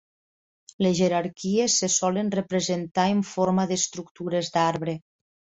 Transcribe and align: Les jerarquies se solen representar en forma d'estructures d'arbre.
Les 0.85 0.95
jerarquies 0.99 1.75
se 1.83 1.89
solen 1.97 2.33
representar 2.37 3.07
en 3.17 3.21
forma 3.35 3.69
d'estructures 3.73 4.55
d'arbre. 4.57 4.99